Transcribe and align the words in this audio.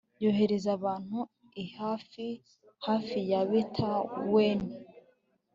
yohereza 0.23 0.69
abantu 0.77 1.17
i 1.63 1.65
hayi 1.75 2.29
hafi 2.85 3.19
ya 3.31 3.41
betaweni 3.49 4.73